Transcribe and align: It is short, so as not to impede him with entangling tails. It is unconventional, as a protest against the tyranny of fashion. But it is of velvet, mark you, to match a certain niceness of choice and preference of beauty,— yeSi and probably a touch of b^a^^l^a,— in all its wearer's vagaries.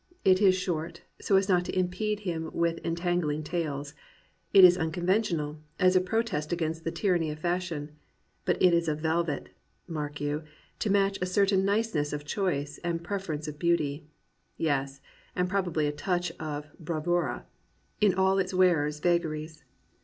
It 0.25 0.41
is 0.41 0.55
short, 0.55 1.03
so 1.19 1.35
as 1.35 1.47
not 1.47 1.63
to 1.65 1.77
impede 1.77 2.21
him 2.21 2.49
with 2.55 2.79
entangling 2.83 3.43
tails. 3.43 3.93
It 4.51 4.63
is 4.63 4.75
unconventional, 4.75 5.59
as 5.77 5.95
a 5.95 6.01
protest 6.01 6.51
against 6.51 6.83
the 6.83 6.91
tyranny 6.91 7.29
of 7.29 7.37
fashion. 7.37 7.91
But 8.43 8.59
it 8.63 8.73
is 8.73 8.87
of 8.87 8.97
velvet, 9.01 9.49
mark 9.87 10.19
you, 10.19 10.41
to 10.79 10.89
match 10.89 11.19
a 11.21 11.27
certain 11.27 11.63
niceness 11.65 12.13
of 12.13 12.25
choice 12.25 12.79
and 12.83 13.03
preference 13.03 13.47
of 13.47 13.59
beauty,— 13.59 14.07
yeSi 14.59 15.01
and 15.35 15.47
probably 15.47 15.85
a 15.85 15.91
touch 15.91 16.31
of 16.39 16.65
b^a^^l^a,— 16.83 17.43
in 18.01 18.15
all 18.15 18.39
its 18.39 18.55
wearer's 18.55 19.01
vagaries. 19.01 19.63